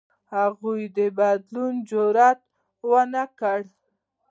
[0.35, 2.39] هغوی د بدلون جرئت
[2.89, 3.59] ونه کړ.